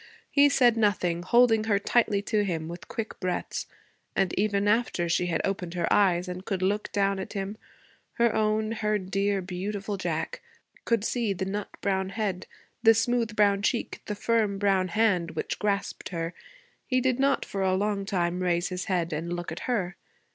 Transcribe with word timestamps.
He 0.31 0.49
said 0.49 0.77
nothing, 0.77 1.21
holding 1.21 1.65
her 1.65 1.77
tightly 1.77 2.23
to 2.23 2.43
him, 2.43 2.67
with 2.67 2.87
quick 2.87 3.19
breaths; 3.19 3.67
and 4.15 4.33
even 4.33 4.67
after 4.67 5.07
she 5.07 5.27
had 5.27 5.41
opened 5.45 5.75
her 5.75 5.85
eyes 5.93 6.27
and 6.27 6.43
could 6.43 6.63
look 6.63 6.91
down 6.91 7.19
at 7.19 7.33
him, 7.33 7.55
her 8.13 8.33
own, 8.33 8.71
her 8.71 8.97
dear, 8.97 9.43
beautiful 9.43 9.97
Jack, 9.97 10.41
could 10.85 11.03
see 11.03 11.33
the 11.33 11.45
nut 11.45 11.69
brown 11.81 12.09
head, 12.09 12.47
the 12.81 12.95
smooth 12.95 13.35
brown 13.35 13.61
cheek, 13.61 14.01
the 14.07 14.15
firm 14.15 14.57
brown 14.57 14.87
hand 14.87 15.35
which 15.35 15.59
grasped 15.59 16.09
her, 16.09 16.33
he 16.87 16.99
did 16.99 17.19
not 17.19 17.45
for 17.45 17.61
a 17.61 17.75
long 17.75 18.03
time 18.03 18.41
raise 18.41 18.69
his 18.69 18.85
head 18.85 19.13
and 19.13 19.31
look 19.31 19.51
at 19.51 19.67
her. 19.69 19.97